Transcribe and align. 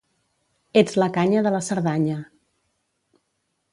Ets 0.81 0.95
la 1.03 1.09
canya 1.17 1.43
de 1.47 1.51
la 1.57 1.61
Cerdanya. 1.67 2.17